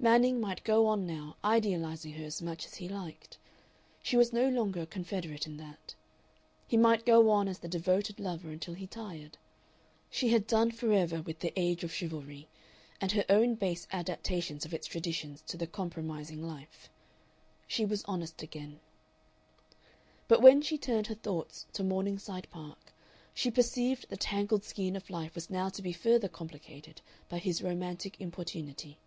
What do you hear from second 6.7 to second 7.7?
might go on as the